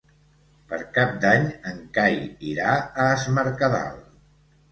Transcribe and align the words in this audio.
Per 0.69 0.77
Cap 0.93 1.11
d'Any 1.25 1.43
en 1.73 1.83
Cai 1.99 2.17
irà 2.53 2.71
a 3.03 3.05
Es 3.19 3.27
Mercadal. 3.39 4.01